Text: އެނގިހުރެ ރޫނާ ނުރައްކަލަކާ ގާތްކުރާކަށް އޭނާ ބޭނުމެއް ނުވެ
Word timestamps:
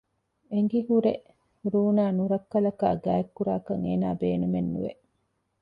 އެނގިހުރެ 0.51 1.13
ރޫނާ 1.73 2.05
ނުރައްކަލަކާ 2.17 2.87
ގާތްކުރާކަށް 3.05 3.83
އޭނާ 3.85 4.07
ބޭނުމެއް 4.21 4.71
ނުވެ 4.73 4.91